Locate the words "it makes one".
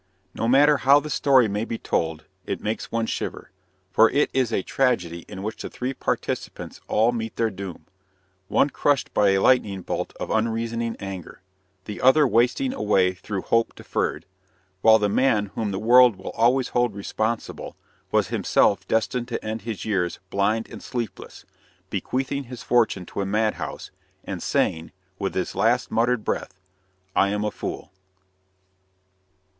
2.47-3.05